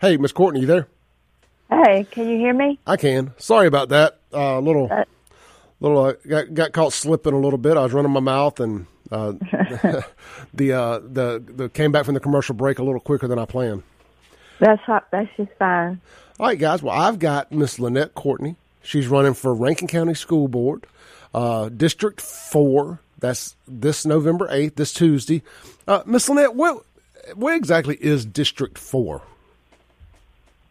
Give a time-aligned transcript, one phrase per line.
[0.00, 0.88] Hey, Miss Courtney, you there?
[1.70, 2.78] Hey, can you hear me?
[2.86, 3.32] I can.
[3.38, 4.18] Sorry about that.
[4.32, 5.04] Uh, little, Uh,
[5.80, 7.76] little uh, got got caught slipping a little bit.
[7.76, 9.32] I was running my mouth, and uh,
[10.54, 13.44] the uh, the the came back from the commercial break a little quicker than I
[13.44, 13.82] planned.
[14.58, 15.06] That's hot.
[15.10, 16.00] That's just fine.
[16.38, 16.82] All right, guys.
[16.82, 18.56] Well, I've got Miss Lynette Courtney.
[18.82, 20.86] She's running for Rankin County School Board,
[21.34, 23.00] uh, District Four.
[23.18, 25.42] That's this November eighth, this Tuesday.
[25.86, 26.84] Uh, Miss Lynette, what
[27.34, 29.22] what exactly is District Four?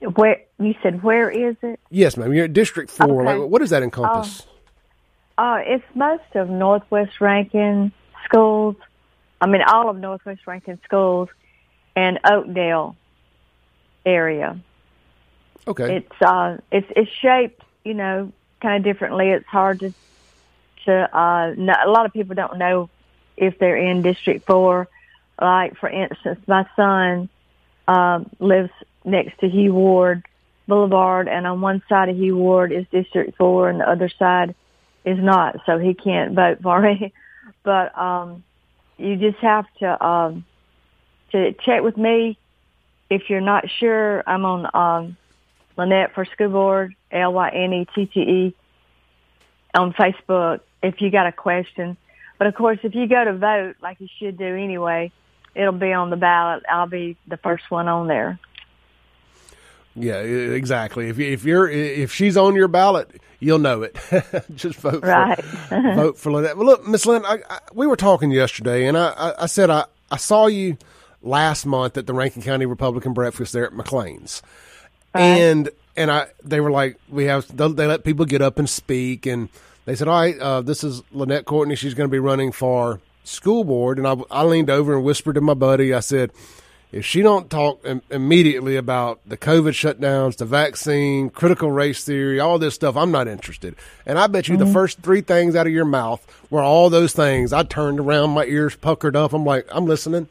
[0.02, 1.80] Where you said where is it?
[1.90, 2.34] Yes, ma'am.
[2.34, 3.24] You're at District Four.
[3.24, 3.38] Okay.
[3.38, 4.48] Like, what does that encompass?
[5.38, 7.92] Uh, it's most of Northwest Rankin
[8.26, 8.76] schools.
[9.42, 11.30] I mean, all of Northwest Rankin schools
[11.96, 12.96] and Oakdale
[14.06, 14.60] area.
[15.68, 15.98] okay.
[15.98, 19.30] It's uh, it's it's shaped, you know, kind of differently.
[19.30, 19.94] It's hard to
[20.86, 22.90] to uh, a lot of people don't know
[23.36, 24.88] if they're in District Four.
[25.42, 27.30] Like for instance, my son
[27.88, 28.72] um, lives
[29.04, 30.26] next to Hugh Ward
[30.68, 34.56] Boulevard, and on one side of Hugh Ward is District Four, and the other side
[35.04, 37.14] is not, so he can't vote for me.
[37.62, 38.44] But um,
[38.98, 40.46] you just have to um,
[41.32, 42.38] to check with me
[43.10, 44.24] if you're not sure.
[44.26, 45.18] I'm on um,
[45.78, 48.56] Lynette for School Board, L Y N E T T E,
[49.76, 50.62] on Facebook.
[50.82, 51.98] If you got a question,
[52.38, 55.12] but of course, if you go to vote like you should do anyway,
[55.56, 56.64] it'll be on the ballot.
[56.72, 58.40] I'll be the first one on there.
[60.00, 61.10] Yeah, exactly.
[61.10, 63.98] If if you're if she's on your ballot, you'll know it.
[64.56, 65.44] Just vote Right.
[65.44, 66.58] for vote for Lynette.
[66.58, 69.70] Well, look, Miss Lynn, I, I, we were talking yesterday, and I, I, I said
[69.70, 70.78] I, I saw you
[71.22, 74.42] last month at the Rankin County Republican breakfast there at McLean's,
[75.14, 78.70] and and I they were like we have they they let people get up and
[78.70, 79.50] speak, and
[79.86, 81.76] they said, all right, uh, this is Lynette Courtney.
[81.76, 85.34] She's going to be running for school board, and I, I leaned over and whispered
[85.36, 86.32] to my buddy, I said
[86.92, 92.40] if she don't talk Im- immediately about the COVID shutdowns, the vaccine, critical race theory,
[92.40, 93.76] all this stuff, I'm not interested.
[94.06, 97.14] And I bet you the first three things out of your mouth were all those
[97.14, 97.54] things.
[97.54, 99.34] I turned around, my ears puckered up.
[99.34, 100.28] I'm like, I'm listening.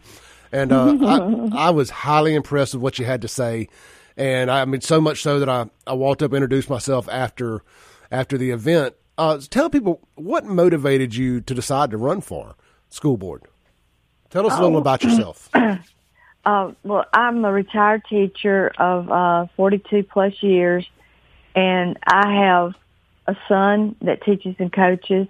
[0.51, 3.69] And uh, I, I was highly impressed with what you had to say.
[4.17, 7.63] And I mean, so much so that I, I walked up and introduced myself after
[8.11, 8.95] after the event.
[9.17, 12.57] Uh, tell people what motivated you to decide to run for
[12.89, 13.43] school board.
[14.31, 15.49] Tell us a little about yourself.
[16.49, 20.89] Uh, well, I'm a retired teacher of uh, 42 plus years,
[21.55, 22.73] and I have
[23.27, 25.27] a son that teaches and coaches.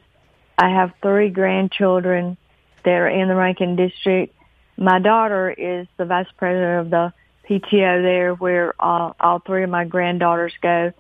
[0.57, 2.37] I have three grandchildren
[2.85, 4.33] that are in the Rankin District.
[4.77, 7.13] My daughter is the vice president of the
[7.51, 10.93] PTO there, where uh, all three of my granddaughters go,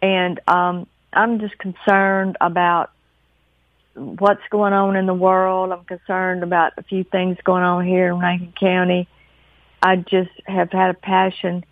[0.00, 2.92] and um, I'm just concerned about
[3.92, 5.70] what's going on in the world.
[5.70, 9.06] I'm concerned about a few things going on here in Rankin County.
[9.82, 11.64] I just have had a passion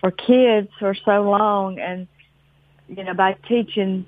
[0.00, 2.06] for kids for so long and
[2.88, 4.06] you know by teaching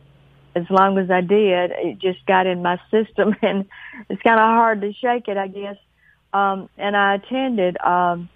[0.54, 3.66] as long as I did it just got in my system and
[4.08, 5.76] it's kind of hard to shake it I guess.
[6.32, 8.28] Um and I attended um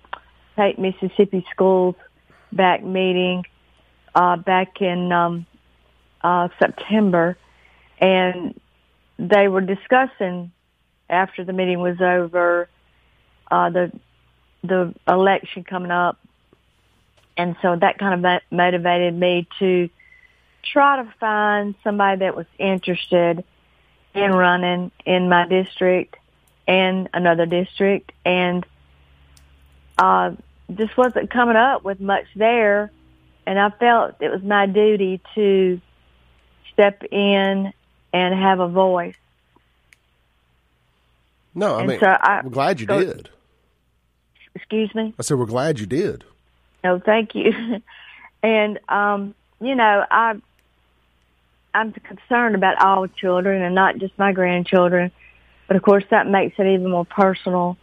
[0.56, 1.94] Tate Mississippi Schools
[2.50, 3.44] back meeting
[4.14, 5.46] uh back in um
[6.22, 7.36] uh September
[7.98, 8.58] and
[9.18, 10.52] they were discussing
[11.10, 12.68] after the meeting was over
[13.50, 13.92] uh the
[14.62, 16.18] the election coming up.
[17.36, 19.88] And so that kind of motivated me to
[20.62, 23.44] try to find somebody that was interested
[24.14, 26.16] in running in my district
[26.68, 28.64] and another district and
[29.98, 30.30] uh
[30.72, 32.92] just wasn't coming up with much there
[33.46, 35.80] and I felt it was my duty to
[36.72, 37.72] step in
[38.12, 39.16] and have a voice.
[41.54, 43.28] No, I And mean, so I- we're glad you so- did.
[44.54, 45.14] Excuse me?
[45.18, 46.24] I said we're glad you did.
[46.84, 47.52] No, thank you.
[48.42, 50.40] and um, you know, I
[51.74, 55.10] I'm concerned about all children and not just my grandchildren.
[55.68, 57.78] But of course that makes it even more personal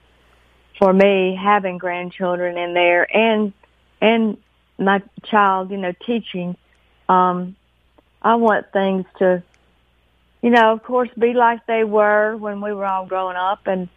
[0.77, 3.53] for me having grandchildren in there and
[4.01, 4.37] and
[4.77, 6.55] my child, you know, teaching.
[7.07, 7.55] Um
[8.21, 9.43] I want things to
[10.41, 13.89] you know, of course be like they were when we were all growing up and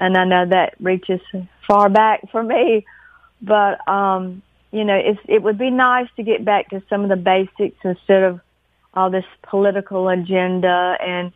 [0.00, 1.20] and I know that reaches
[1.68, 2.84] far back for me
[3.40, 4.42] but um
[4.72, 7.78] you know it's it would be nice to get back to some of the basics
[7.84, 8.40] instead of
[8.94, 11.32] all this political agenda and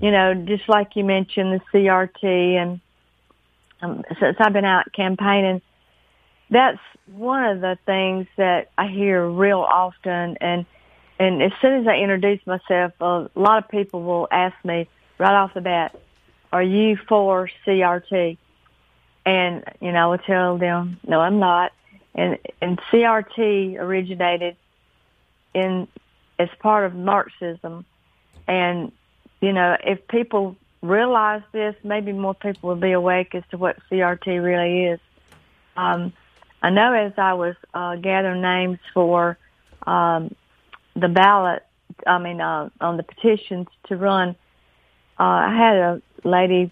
[0.00, 2.80] you know just like you mentioned the CRT and
[3.80, 5.62] um, since I've been out campaigning
[6.50, 6.78] that's
[7.12, 10.36] one of the things that I hear real often.
[10.40, 10.66] And
[11.18, 14.88] and as soon as I introduce myself a lot of people will ask me
[15.18, 15.98] right off the bat
[16.52, 18.38] are you for CRT
[19.28, 21.72] and you know I will tell them no I'm not.
[22.14, 24.56] And and CRT originated
[25.54, 25.86] in
[26.38, 27.84] as part of Marxism,
[28.46, 28.92] and
[29.40, 33.76] you know if people realize this, maybe more people will be awake as to what
[33.90, 35.00] CRT really is.
[35.76, 36.12] Um,
[36.62, 39.36] I know as I was uh, gathering names for
[39.86, 40.34] um,
[40.96, 41.64] the ballot,
[42.06, 44.36] I mean uh, on the petitions to run,
[45.18, 46.70] uh, I had a lady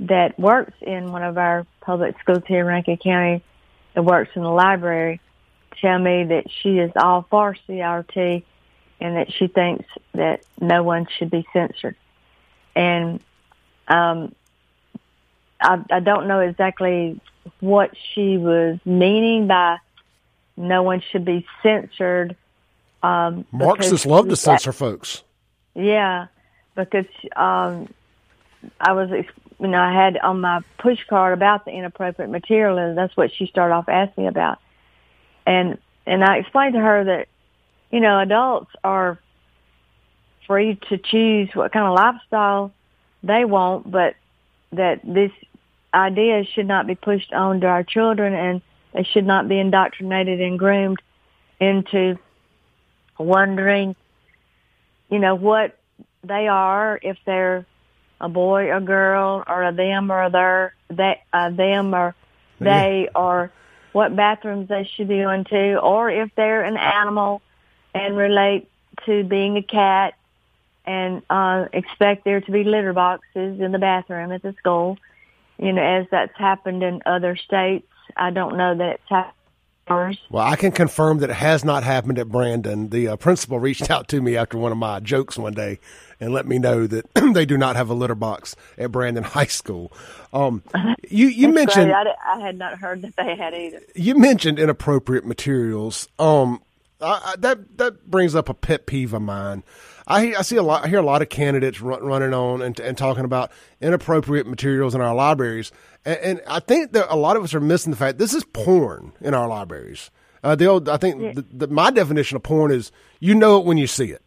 [0.00, 3.42] that works in one of our public schools here in Rankin County
[3.94, 5.20] that works in the library
[5.80, 8.42] tell me that she is all for CRT
[9.00, 11.96] and that she thinks that no one should be censored.
[12.74, 13.20] And
[13.88, 14.34] um,
[15.60, 17.20] I, I don't know exactly
[17.60, 19.78] what she was meaning by
[20.56, 22.36] no one should be censored.
[23.02, 25.22] Um, Marxists love to censor folks.
[25.74, 26.28] Yeah,
[26.76, 27.88] because um,
[28.80, 32.96] I was, you know, I had on my push card about the inappropriate material, and
[32.96, 34.58] that's what she started off asking about.
[35.46, 37.28] And and I explained to her that,
[37.90, 39.18] you know, adults are
[40.46, 42.72] free to choose what kind of lifestyle
[43.22, 44.14] they want, but
[44.72, 45.32] that this
[45.92, 48.62] idea should not be pushed on to our children and
[48.92, 51.00] they should not be indoctrinated and groomed
[51.58, 52.18] into
[53.18, 53.96] wondering,
[55.10, 55.78] you know, what
[56.26, 57.66] they are, if they're
[58.20, 62.14] a boy or girl or a them or a their, they, uh, them or
[62.60, 63.52] they or
[63.92, 67.42] what bathrooms they should be going to or if they're an animal
[67.94, 68.68] and relate
[69.04, 70.14] to being a cat
[70.86, 74.98] and uh, expect there to be litter boxes in the bathroom at the school.
[75.58, 77.88] You know, as that's happened in other states.
[78.16, 79.32] I don't know that it's happened.
[80.30, 82.88] Well, I can confirm that it has not happened at Brandon.
[82.88, 85.78] The uh, principal reached out to me after one of my jokes one day
[86.20, 89.46] and let me know that they do not have a litter box at Brandon High
[89.46, 89.92] School.
[90.32, 90.62] Um,
[91.08, 93.80] you you mentioned I, I, had not heard that they had either.
[93.94, 96.08] You mentioned inappropriate materials.
[96.18, 96.62] Um,
[97.00, 99.62] I, I, that that brings up a pet peeve of mine.
[100.06, 100.84] I, I see a lot.
[100.84, 103.50] I hear a lot of candidates run, running on and, and talking about
[103.80, 105.72] inappropriate materials in our libraries,
[106.04, 108.44] and, and, I think that a lot of us are missing the fact this is
[108.44, 110.10] porn in our libraries.
[110.44, 111.32] Uh, the old, I think yeah.
[111.32, 114.22] the, the, my definition of porn is you know it when you see it,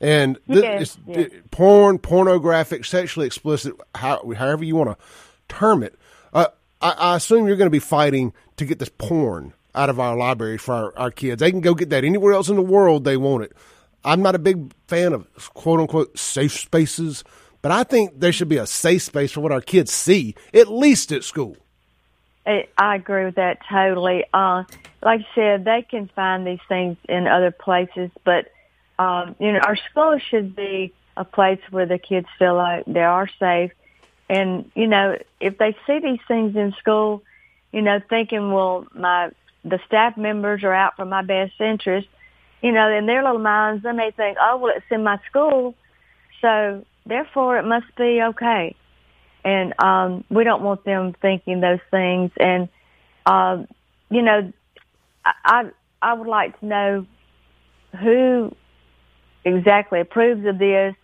[0.00, 1.30] and this, yes, yes.
[1.50, 5.04] porn, pornographic, sexually explicit, how, however you want to
[5.48, 5.98] term it.
[6.32, 6.46] Uh,
[6.80, 10.16] I, I assume you're going to be fighting to get this porn out of our
[10.16, 11.40] library for our, our kids.
[11.40, 13.52] They can go get that anywhere else in the world they want it.
[14.06, 17.24] I'm not a big fan of quote unquote safe spaces,
[17.60, 20.68] but I think there should be a safe space for what our kids see, at
[20.68, 21.56] least at school.
[22.46, 24.24] I agree with that totally.
[24.32, 24.62] Uh,
[25.02, 28.52] like I said, they can find these things in other places, but
[29.00, 33.02] um, you know, our school should be a place where the kids feel like they
[33.02, 33.72] are safe.
[34.28, 37.24] And you know, if they see these things in school,
[37.72, 39.32] you know, thinking, well, my
[39.64, 42.06] the staff members are out for my best interest,
[42.66, 45.76] you know, in their little minds, they may think, oh, well, it's in my school,
[46.42, 48.74] so therefore it must be okay.
[49.44, 52.32] And um, we don't want them thinking those things.
[52.36, 52.68] And,
[53.24, 53.62] uh,
[54.10, 54.52] you know,
[55.24, 55.70] I,
[56.02, 57.06] I would like to know
[58.00, 58.52] who
[59.44, 60.96] exactly approves of this.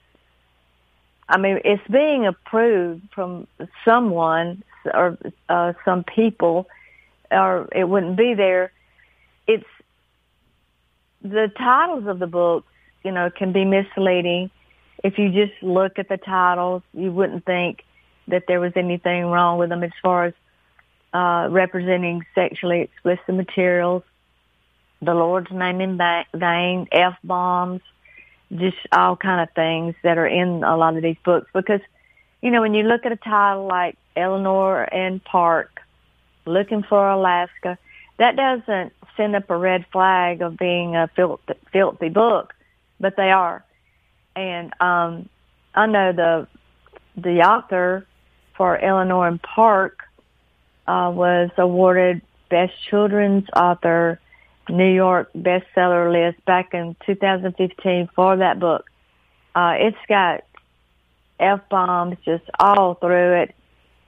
[1.29, 3.47] I mean, it's being approved from
[3.85, 5.17] someone or
[5.49, 6.67] uh, some people,
[7.31, 8.73] or it wouldn't be there.
[9.47, 9.65] It's
[11.23, 12.67] the titles of the books,
[13.05, 14.51] you know, can be misleading.
[15.03, 17.83] If you just look at the titles, you wouldn't think
[18.29, 20.35] that there was anything wrong with them as far as
[21.13, 24.03] uh, representing sexually explicit materials,
[25.01, 25.99] the Lord's name in
[26.35, 27.81] vain, f bombs,
[28.55, 31.51] just all kind of things that are in a lot of these books.
[31.53, 31.81] Because,
[32.41, 35.81] you know, when you look at a title like Eleanor and Park,
[36.47, 37.79] looking for Alaska,
[38.23, 42.55] that doesn't send up a red flag of being a filthy, filthy book,
[43.01, 43.65] but they are.
[44.37, 45.29] And um,
[45.75, 46.47] I know the
[47.17, 48.07] the author
[48.57, 49.99] for Eleanor and Park
[50.87, 54.21] uh, was awarded Best Children's Author
[54.69, 58.89] New York bestseller list back in 2015 for that book.
[59.53, 60.45] Uh, it's got
[61.41, 63.55] F bombs just all through it.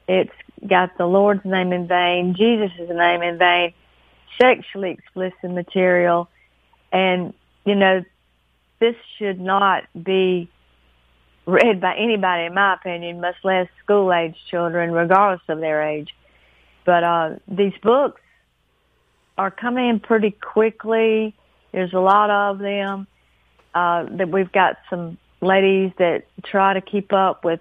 [0.06, 0.32] It's
[0.64, 3.74] got the Lord's name in vain, Jesus' name in vain
[4.40, 6.28] sexually explicit material.
[6.92, 8.04] And, you know,
[8.80, 10.50] this should not be
[11.46, 16.10] read by anybody, in my opinion, much less school age children, regardless of their age.
[16.84, 18.20] But uh, these books
[19.36, 21.34] are coming in pretty quickly.
[21.72, 23.06] There's a lot of them.
[23.74, 27.58] Uh, that we've got some ladies that try to keep up with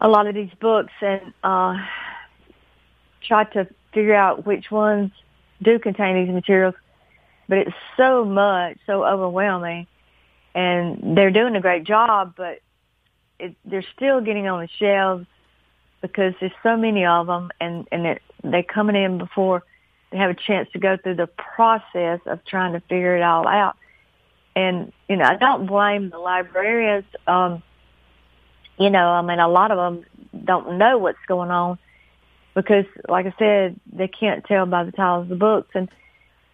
[0.00, 1.76] a lot of these books and uh,
[3.22, 5.10] try to figure out which ones
[5.62, 6.74] do contain these materials,
[7.48, 9.86] but it's so much, so overwhelming,
[10.54, 12.60] and they're doing a great job, but
[13.38, 15.26] it, they're still getting on the shelves
[16.00, 19.62] because there's so many of them, and and it, they're coming in before
[20.10, 23.48] they have a chance to go through the process of trying to figure it all
[23.48, 23.76] out.
[24.54, 27.06] And you know, I don't blame the librarians.
[27.26, 27.62] Um,
[28.78, 30.04] you know, I mean, a lot of them
[30.44, 31.78] don't know what's going on
[32.54, 35.70] because, like I said, they can't tell by the titles of the books.
[35.74, 35.88] And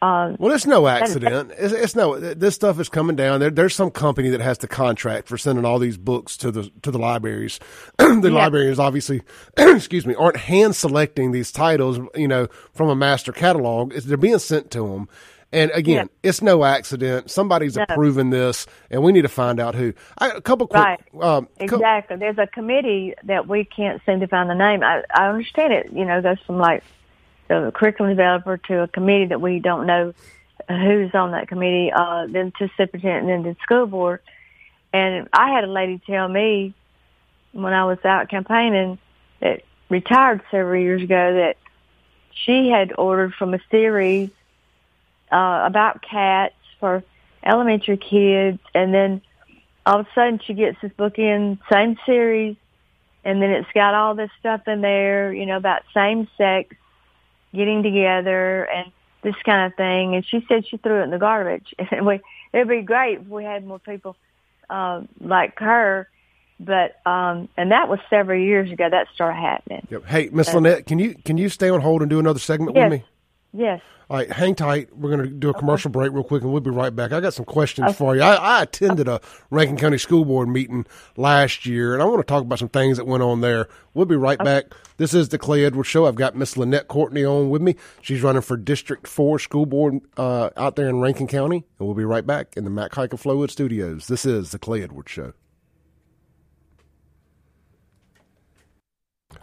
[0.00, 1.50] um, well, it's no accident.
[1.59, 2.19] It's, it's, no.
[2.19, 3.40] This stuff is coming down.
[3.40, 6.71] There, there's some company that has the contract for sending all these books to the
[6.83, 7.59] to the libraries.
[7.99, 8.31] the yeah.
[8.31, 9.23] libraries obviously,
[9.57, 11.99] excuse me, aren't hand selecting these titles.
[12.14, 13.93] You know, from a master catalog.
[13.93, 15.09] They're being sent to them.
[15.50, 16.28] And again, yeah.
[16.28, 17.31] it's no accident.
[17.31, 17.85] Somebody's no.
[17.88, 19.95] approving this, and we need to find out who.
[20.19, 20.83] I, a couple quick.
[20.83, 21.00] Right.
[21.21, 22.17] Um, exactly.
[22.17, 24.83] Co- There's a committee that we can't seem to find the name.
[24.83, 25.90] I, I understand it.
[25.93, 26.85] You know, goes from like
[27.49, 30.12] the curriculum developer to a committee that we don't know
[30.69, 34.21] who's on that committee, uh, then to superintendent, and then to school board.
[34.93, 36.75] And I had a lady tell me
[37.52, 38.99] when I was out campaigning
[39.40, 41.57] that retired several years ago that
[42.33, 44.31] she had ordered from a series
[45.30, 47.02] uh, about cats for
[47.44, 49.23] elementary kids, and then
[49.87, 52.56] all of a sudden she gets this book in same series,
[53.25, 56.75] and then it's got all this stuff in there, you know, about same sex
[57.54, 58.92] getting together and
[59.23, 60.14] this kind of thing.
[60.14, 61.75] And she said she threw it in the garbage.
[61.90, 62.20] And we,
[62.52, 64.16] it'd be great if we had more people
[64.70, 66.08] uh, like her.
[66.61, 68.88] But um, and that was several years ago.
[68.90, 69.87] That started happening.
[69.90, 70.06] Yep.
[70.06, 72.90] Hey, Miss Lynette, can you can you stay on hold and do another segment yes.
[72.90, 73.06] with me?
[73.52, 73.81] Yes.
[74.11, 74.97] All right, hang tight.
[74.97, 75.99] We're going to do a commercial okay.
[75.99, 77.12] break real quick, and we'll be right back.
[77.12, 77.97] I got some questions okay.
[77.97, 78.23] for you.
[78.23, 80.87] I, I attended a Rankin County School Board meeting
[81.17, 83.69] last year, and I want to talk about some things that went on there.
[83.93, 84.45] We'll be right okay.
[84.45, 84.75] back.
[84.97, 86.07] This is the Clay Edwards Show.
[86.07, 87.76] I've got Miss Lynette Courtney on with me.
[88.00, 91.95] She's running for District 4 School Board uh, out there in Rankin County, and we'll
[91.95, 94.07] be right back in the Mac Haik of Flowood Studios.
[94.07, 95.35] This is the Clay Edwards Show.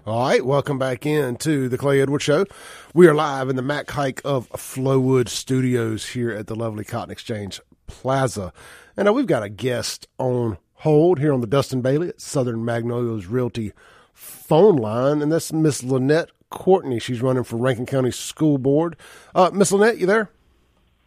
[0.07, 2.45] All right, welcome back in to the Clay Edwards Show.
[2.93, 7.09] We are live in the Mac Haik of Flowood Studios here at the lovely Cotton
[7.09, 8.53] Exchange Plaza.
[8.95, 12.63] And now we've got a guest on hold here on the Dustin Bailey at Southern
[12.63, 13.73] Magnolias Realty
[14.13, 16.99] phone line, and that's Miss Lynette Courtney.
[16.99, 18.97] She's running for Rankin County School Board.
[19.33, 20.29] Uh, Miss Lynette, you there?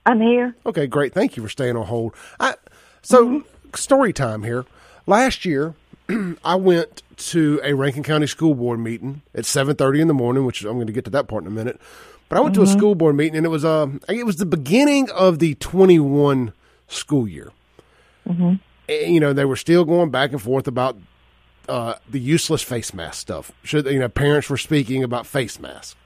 [0.06, 0.56] I'm here.
[0.66, 1.14] Okay, great.
[1.14, 2.16] Thank you for staying on hold.
[2.40, 2.56] I,
[3.02, 3.74] so, mm-hmm.
[3.76, 4.66] story time here.
[5.06, 5.76] Last year,
[6.44, 10.44] I went to a Rankin County School Board meeting at seven thirty in the morning,
[10.44, 11.80] which I'm going to get to that part in a minute.
[12.28, 12.64] But I went mm-hmm.
[12.64, 12.78] to a mm-hmm.
[12.78, 16.52] school board meeting, and it was uh, it was the beginning of the 21
[16.88, 17.52] school year.
[18.28, 18.54] Mm-hmm.
[18.88, 20.96] And, you know, they were still going back and forth about
[21.68, 23.52] uh, the useless face mask stuff.
[23.62, 25.96] Should you know, parents were speaking about face masks.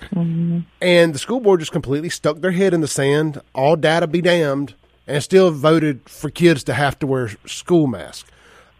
[0.00, 0.60] Mm-hmm.
[0.80, 3.40] And the school board just completely stuck their head in the sand.
[3.54, 4.74] All data be damned,
[5.06, 8.30] and still voted for kids to have to wear school masks.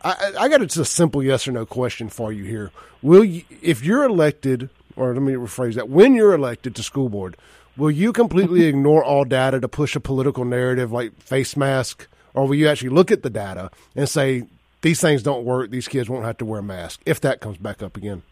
[0.02, 2.70] I, I got a just a simple yes or no question for you here.
[3.02, 7.08] Will you, if you're elected, or let me rephrase that, when you're elected to school
[7.08, 7.36] board,
[7.76, 12.46] will you completely ignore all data to push a political narrative like face mask, or
[12.46, 14.44] will you actually look at the data and say
[14.82, 17.58] these things don't work, these kids won't have to wear a mask if that comes
[17.58, 18.22] back up again?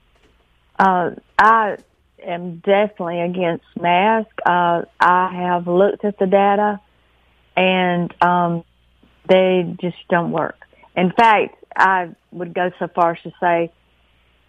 [0.79, 1.77] Uh, I
[2.25, 4.31] am definitely against mask.
[4.47, 6.81] Uh, I have looked at the data,
[7.57, 8.65] and um,
[9.29, 10.57] they just don't work.
[10.97, 13.73] In fact, I would go so far as to say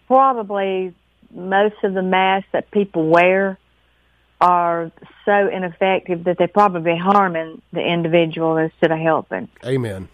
[0.06, 0.94] probably
[1.32, 3.58] most of the masks that people wear
[4.40, 4.90] are
[5.24, 9.48] so ineffective that they're probably harming the individual instead of helping.
[9.64, 10.08] Amen.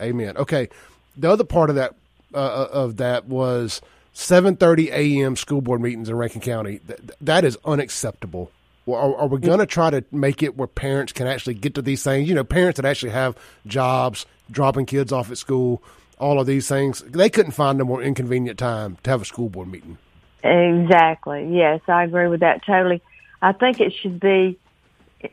[0.00, 0.36] Amen.
[0.36, 0.68] Okay.
[1.16, 1.94] The other part of that
[2.34, 3.80] uh, uh of that was
[4.14, 5.36] 7:30 a.m.
[5.36, 6.80] school board meetings in Rankin County.
[6.86, 8.50] Th- that is unacceptable.
[8.88, 11.82] Are, are we going to try to make it where parents can actually get to
[11.82, 12.28] these things?
[12.28, 13.36] You know, parents that actually have
[13.66, 15.82] jobs, dropping kids off at school,
[16.18, 17.00] all of these things.
[17.02, 19.98] They couldn't find a more inconvenient time to have a school board meeting.
[20.42, 21.48] Exactly.
[21.50, 23.02] Yes, I agree with that totally.
[23.42, 24.58] I think it should be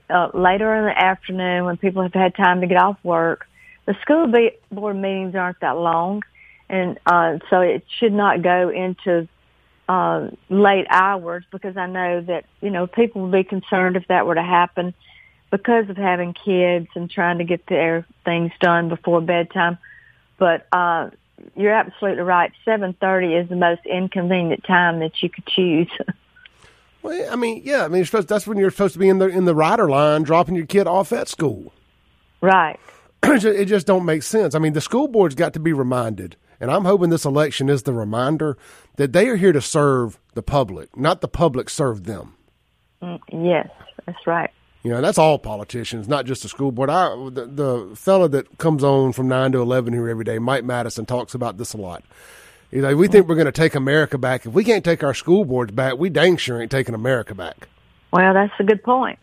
[0.09, 3.47] uh, later in the afternoon when people have had time to get off work.
[3.85, 4.31] The school
[4.71, 6.23] board meetings aren't that long,
[6.69, 9.27] and uh, so it should not go into
[9.89, 14.25] uh, late hours because I know that you know people would be concerned if that
[14.25, 14.93] were to happen
[15.51, 19.77] because of having kids and trying to get their things done before bedtime.
[20.37, 21.09] But uh,
[21.55, 22.51] you're absolutely right.
[22.65, 25.89] Seven thirty is the most inconvenient time that you could choose.
[27.01, 29.27] well, I mean, yeah, I mean, supposed, that's when you're supposed to be in the
[29.27, 31.73] in the rider line, dropping your kid off at school.
[32.41, 32.79] Right.
[33.23, 34.53] it just don't make sense.
[34.53, 37.83] I mean, the school board's got to be reminded, and I'm hoping this election is
[37.83, 38.57] the reminder
[38.97, 42.35] that they are here to serve the public, not the public serve them.
[43.01, 43.69] Mm, yes,
[44.05, 44.51] that's right.
[44.83, 46.89] You know, that's all politicians, not just the school board.
[46.89, 50.65] I, the, the fella that comes on from 9 to 11 here every day, Mike
[50.65, 52.03] Madison, talks about this a lot.
[52.69, 54.45] He's like, we think we're going to take America back.
[54.45, 57.69] If we can't take our school boards back, we dang sure ain't taking America back.
[58.11, 59.19] Well, that's a good point.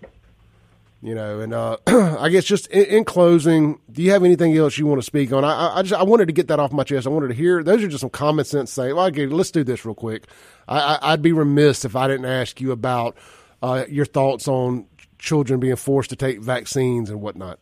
[1.02, 4.78] You know, and uh, I guess just in, in, closing, do you have anything else
[4.78, 5.44] you want to speak on?
[5.44, 7.06] I, I just I wanted to get that off my chest.
[7.06, 8.70] I wanted to hear those are just some common sense.
[8.70, 10.26] Say, well, okay, let's do this real quick.
[10.68, 13.16] I, would be remiss if I didn't ask you about
[13.62, 14.86] uh, your thoughts on
[15.20, 17.60] children being forced to take vaccines and whatnot,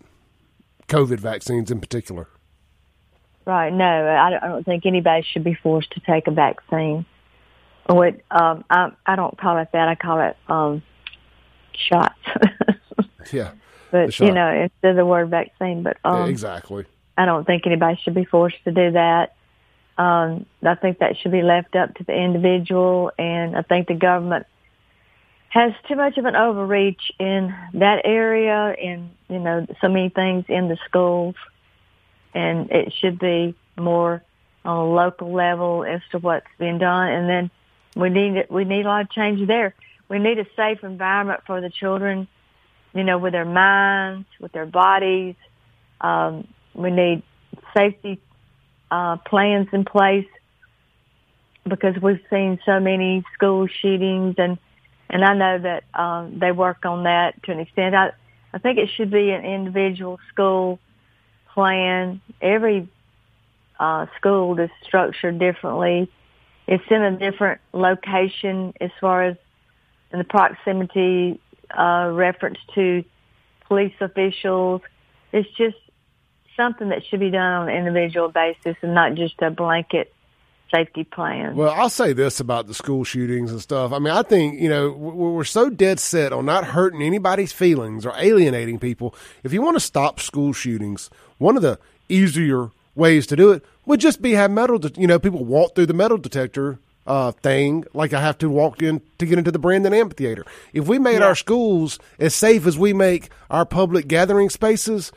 [0.88, 2.29] COVID vaccines in particular.
[3.45, 3.73] Right.
[3.73, 7.05] No, I don't think anybody should be forced to take a vaccine.
[7.87, 9.88] What um, I I don't call it that.
[9.88, 10.83] I call it um,
[11.73, 12.19] shots.
[13.33, 13.53] yeah.
[13.91, 16.85] But you know, instead of the word vaccine, but um, yeah, exactly.
[17.17, 19.35] I don't think anybody should be forced to do that.
[19.97, 23.95] Um, I think that should be left up to the individual, and I think the
[23.95, 24.47] government
[25.50, 30.45] has too much of an overreach in that area, and you know, so many things
[30.49, 31.35] in the schools
[32.35, 34.23] and it should be more
[34.64, 37.09] on a local level as to what's being done.
[37.09, 37.50] And then
[37.97, 39.75] we need we need a lot of change there.
[40.09, 42.28] We need a safe environment for the children,
[42.95, 45.35] you know, with their minds, with their bodies.
[46.00, 47.23] Um, we need
[47.76, 48.21] safety
[48.90, 50.28] uh, plans in place
[51.69, 54.59] because we've seen so many school shootings and
[55.11, 57.95] and I know that um, they work on that to an extent.
[57.95, 58.12] I
[58.53, 60.79] I think it should be an individual school
[61.53, 62.21] plan.
[62.41, 62.88] Every
[63.79, 66.11] uh, school is structured differently.
[66.67, 69.37] It's in a different location as far as
[70.12, 71.41] in the proximity
[71.77, 73.05] uh, reference to
[73.67, 74.81] police officials.
[75.33, 75.77] It's just
[76.57, 80.12] something that should be done on an individual basis and not just a blanket
[80.75, 81.57] safety plan.
[81.57, 83.93] Well, I'll say this about the school shootings and stuff.
[83.93, 88.05] I mean, I think, you know, we're so dead set on not hurting anybody's feelings
[88.05, 89.15] or alienating people.
[89.43, 93.65] If you want to stop school shootings, one of the easier ways to do it
[93.87, 97.33] would just be have metal, de- you know, people walk through the metal detector uh,
[97.33, 100.45] thing like I have to walk in to get into the Brandon Amphitheater.
[100.75, 101.26] If we made yeah.
[101.26, 105.11] our schools as safe as we make our public gathering spaces,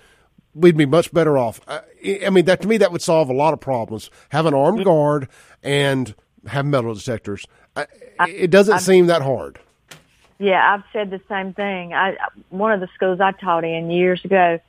[0.54, 1.62] we'd be much better off.
[1.68, 1.82] I,
[2.26, 4.10] I mean, that to me, that would solve a lot of problems.
[4.30, 5.28] Have an armed guard
[5.64, 6.14] and
[6.48, 7.46] have metal detectors.
[7.76, 7.88] I,
[8.28, 9.60] it doesn't i seem that hard.
[10.38, 11.94] Yeah, I've said the same thing.
[11.94, 12.18] I
[12.50, 14.60] one of the schools I taught in years ago,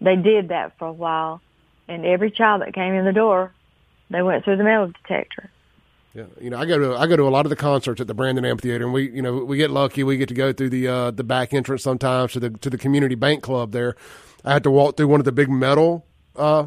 [0.00, 1.40] they did that for a while,
[1.88, 3.52] and every child that came in the door,
[4.08, 5.50] they went through the metal detector.
[6.14, 8.06] Yeah, you know, I go to I go to a lot of the concerts at
[8.06, 10.02] the Brandon Amphitheater, and we, you know, we get lucky.
[10.02, 12.78] We get to go through the uh, the back entrance sometimes to the to the
[12.78, 13.96] community bank club there.
[14.44, 16.04] I had to walk through one of the big metal
[16.36, 16.66] uh,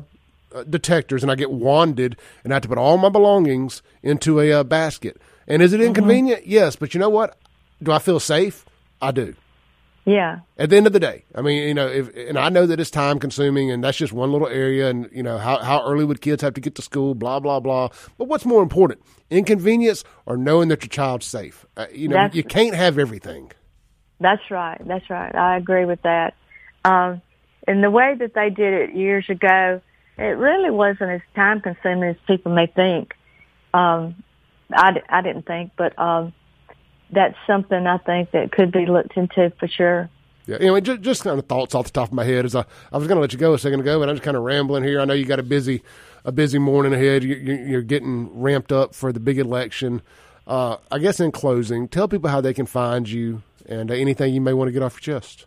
[0.53, 4.39] uh detectors, and I get wanded, and I have to put all my belongings into
[4.39, 5.21] a uh, basket.
[5.47, 5.87] And is it mm-hmm.
[5.87, 6.41] inconvenient?
[6.41, 6.51] Mm-hmm.
[6.51, 7.37] Yes, but you know what?
[7.81, 8.65] Do I feel safe?
[9.01, 9.35] I do.
[10.05, 10.39] Yeah.
[10.57, 12.79] At the end of the day, I mean, you know, if, and I know that
[12.79, 16.03] it's time consuming and that's just one little area and, you know, how, how early
[16.03, 17.89] would kids have to get to school, blah, blah, blah.
[18.17, 21.65] But what's more important, inconvenience or knowing that your child's safe?
[21.77, 23.51] Uh, you know, that's, you can't have everything.
[24.19, 24.81] That's right.
[24.85, 25.33] That's right.
[25.35, 26.33] I agree with that.
[26.83, 27.21] Um,
[27.69, 29.81] and the way that they did it years ago,
[30.17, 33.13] it really wasn't as time consuming as people may think.
[33.73, 34.21] Um,
[34.71, 36.33] I, I didn't think, but, um,
[37.11, 40.09] that's something I think that could be looked into for sure.
[40.45, 42.45] Yeah, anyway, just, just kind of thoughts off the top of my head.
[42.45, 44.23] As I, I was going to let you go a second ago, but I'm just
[44.23, 44.99] kind of rambling here.
[44.99, 45.83] I know you got a busy,
[46.25, 47.23] a busy morning ahead.
[47.23, 50.01] You, you're getting ramped up for the big election.
[50.45, 54.33] Uh, I guess in closing, tell people how they can find you and uh, anything
[54.33, 55.45] you may want to get off your chest.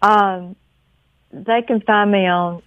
[0.00, 0.56] Um,
[1.32, 2.62] they can find me on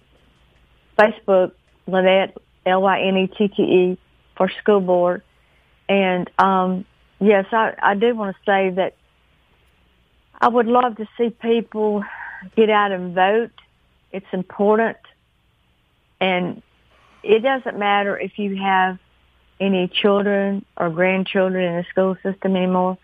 [0.98, 1.52] Facebook,
[1.86, 3.98] Lynette L Y N E T T E
[4.36, 5.22] for school board,
[5.88, 6.84] and um,
[7.20, 8.94] yes, I, I do want to say that
[10.40, 12.04] I would love to see people
[12.56, 13.52] get out and vote.
[14.12, 14.98] It's important.
[16.20, 16.62] And
[17.22, 18.98] it doesn't matter if you have
[19.58, 22.98] any children or grandchildren in the school system anymore.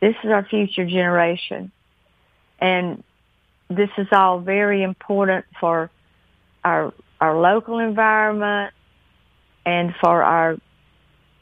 [0.00, 1.72] This is our future generation.
[2.58, 3.02] And
[3.68, 5.90] this is all very important for
[6.64, 8.74] our our local environment
[9.64, 10.56] and for our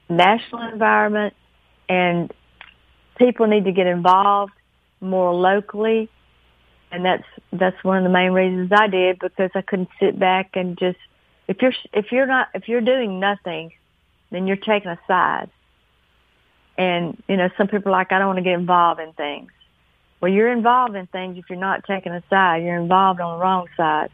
[0.08, 1.34] national environment.
[1.88, 2.32] And
[3.16, 4.52] people need to get involved
[5.00, 6.08] more locally.
[6.90, 10.50] And that's that's one of the main reasons I did because I couldn't sit back
[10.54, 10.98] and just
[11.48, 13.72] if you're if you're not if you're doing nothing
[14.30, 15.50] then you're taking a side
[16.76, 19.50] and you know some people are like I don't want to get involved in things
[20.22, 23.42] well you're involved in things if you're not taking a side you're involved on the
[23.44, 24.08] wrong side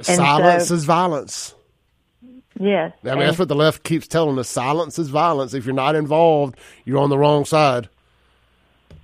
[0.00, 1.54] silence so, is violence
[2.58, 2.92] Yes.
[3.04, 4.48] I mean, that's what the left keeps telling us.
[4.48, 5.54] Silence is violence.
[5.54, 7.88] If you're not involved, you're on the wrong side.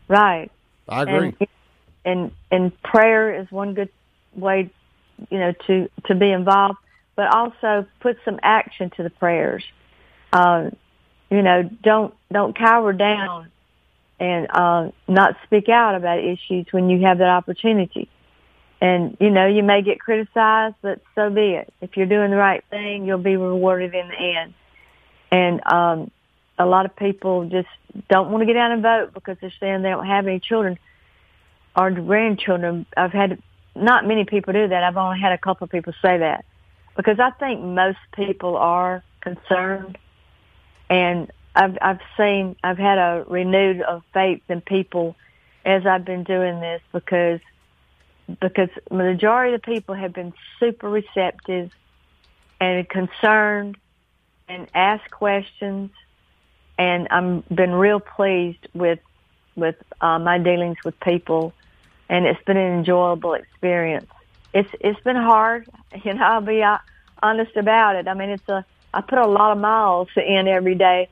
[0.06, 0.50] Right.
[0.88, 1.34] I agree.
[1.40, 1.48] And,
[2.04, 3.90] and and prayer is one good
[4.34, 4.70] way,
[5.30, 6.78] you know, to to be involved,
[7.16, 9.64] but also put some action to the prayers.
[10.32, 10.70] Uh,
[11.30, 13.50] you know, don't don't cower down
[14.20, 18.08] and uh, not speak out about issues when you have that opportunity.
[18.80, 21.72] And you know, you may get criticized, but so be it.
[21.80, 24.54] If you're doing the right thing, you'll be rewarded in the end.
[25.30, 26.10] And um,
[26.58, 27.68] a lot of people just
[28.08, 30.78] don't want to get out and vote because they're saying they don't have any children
[31.76, 32.86] or grandchildren.
[32.96, 33.42] I've had
[33.74, 34.82] not many people do that.
[34.82, 36.44] I've only had a couple of people say that
[36.96, 39.98] because I think most people are concerned,
[40.90, 45.16] and I've I've seen I've had a renewed of faith in people
[45.64, 47.40] as I've been doing this because
[48.40, 51.70] because majority of the people have been super receptive
[52.60, 53.76] and concerned
[54.48, 55.90] and asked questions
[56.78, 59.00] and I'm been real pleased with
[59.56, 61.52] with uh, my dealings with people
[62.08, 64.06] and it's been an enjoyable experience.
[64.54, 65.68] It's it's been hard,
[66.04, 66.22] you know.
[66.24, 66.78] I'll be uh,
[67.20, 68.06] honest about it.
[68.06, 71.08] I mean, it's a I put a lot of miles in every day,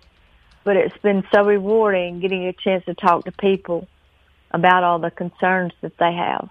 [0.66, 3.86] but it's been so rewarding getting a chance to talk to people
[4.50, 6.50] about all the concerns that they have.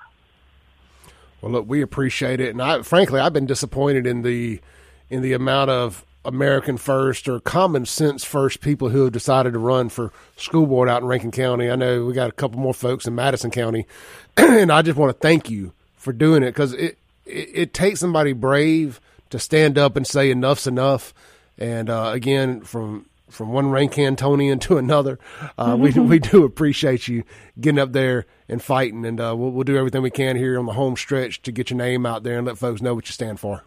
[1.41, 4.62] Well, look, we appreciate it, and I frankly I've been disappointed in the
[5.10, 9.60] in the amount of American first or common sense first people who have decided to
[9.60, 11.69] run for school board out in Rankin County.
[11.69, 13.86] I know we got a couple more folks in Madison County,
[14.38, 17.99] and I just want to thank you for doing it because it, it, it takes
[17.99, 19.01] somebody brave
[19.32, 21.13] to stand up and say enough's enough.
[21.58, 25.19] And uh, again, from from one Rankintonian to another,
[25.57, 27.23] uh, we we do appreciate you
[27.59, 30.65] getting up there and fighting, and uh, we'll, we'll do everything we can here on
[30.65, 33.11] the home stretch to get your name out there and let folks know what you
[33.11, 33.63] stand for.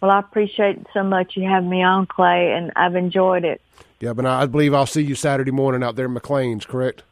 [0.00, 3.62] Well, I appreciate so much you have me on, Clay, and I've enjoyed it.
[4.00, 7.02] Yeah, but I believe I'll see you Saturday morning out there in McLean's, correct?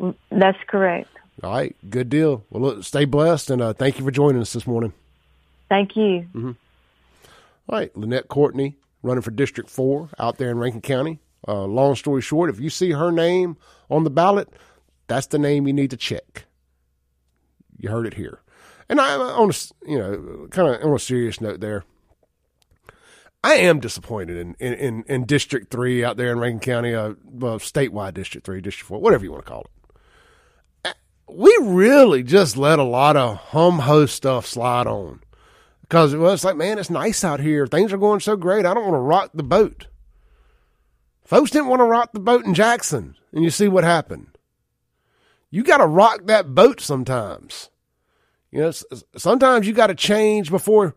[0.00, 1.08] Mm, that's correct.
[1.42, 2.44] All right, good deal.
[2.50, 4.92] Well, look, stay blessed, and uh, thank you for joining us this morning.
[5.68, 6.26] Thank you.
[6.34, 6.52] Mm-hmm.
[7.68, 11.20] All right, Lynette Courtney, running for District 4 out there in Rankin County.
[11.46, 13.56] Uh, long story short, if you see her name
[13.90, 14.48] on the ballot,
[15.08, 16.44] that's the name you need to check.
[17.76, 18.40] You heard it here.
[18.88, 21.84] And I, on a, you know, kind of on a serious note there,
[23.44, 27.14] I am disappointed in, in, in, in, District 3 out there in Rankin County, uh,
[27.24, 29.62] well, statewide District 3, District 4, whatever you want to call
[30.84, 30.94] it.
[31.28, 35.20] We really just let a lot of hum ho stuff slide on.
[35.92, 37.66] Because well, it's like, man, it's nice out here.
[37.66, 38.64] Things are going so great.
[38.64, 39.88] I don't want to rock the boat.
[41.22, 44.38] Folks didn't want to rock the boat in Jackson, and you see what happened.
[45.50, 47.68] You got to rock that boat sometimes.
[48.50, 48.72] You know,
[49.18, 50.96] sometimes you got to change before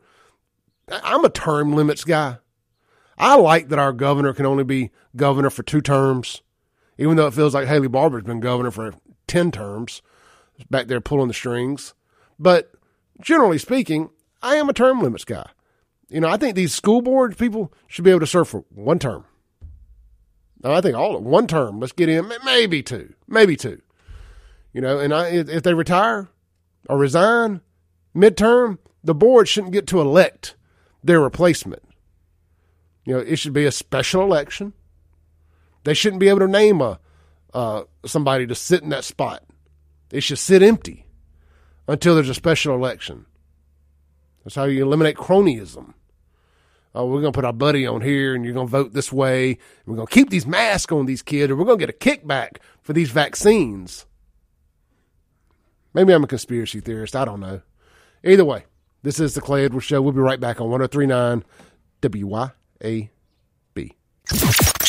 [0.87, 2.37] I'm a term limits guy.
[3.17, 6.41] I like that our governor can only be governor for two terms,
[6.97, 8.93] even though it feels like Haley Barbour's been governor for
[9.27, 10.01] 10 terms,
[10.69, 11.93] back there pulling the strings.
[12.39, 12.71] But
[13.19, 14.09] generally speaking,
[14.45, 15.49] I am a term limits guy.
[16.07, 18.99] You know, I think these school board people should be able to serve for one
[18.99, 19.25] term.
[20.63, 21.79] I think all of one term.
[21.79, 23.81] Let's get in, maybe two, maybe two.
[24.71, 26.29] You know, and I, if they retire
[26.87, 27.61] or resign
[28.15, 30.55] midterm, the board shouldn't get to elect
[31.03, 31.81] their replacement.
[33.03, 34.73] You know, it should be a special election.
[35.85, 36.99] They shouldn't be able to name a
[37.53, 39.43] uh, somebody to sit in that spot.
[40.11, 41.07] It should sit empty
[41.87, 43.25] until there's a special election.
[44.45, 45.93] That's how you eliminate cronyism.
[46.93, 49.11] Oh, we're going to put our buddy on here and you're going to vote this
[49.11, 49.57] way.
[49.85, 51.97] We're going to keep these masks on these kids or we're going to get a
[51.97, 54.05] kickback for these vaccines.
[55.93, 57.15] Maybe I'm a conspiracy theorist.
[57.15, 57.61] I don't know.
[58.23, 58.65] Either way,
[59.03, 60.01] this is the Clay Edwards Show.
[60.01, 61.43] We'll be right back on 1039
[62.01, 63.09] WYAB.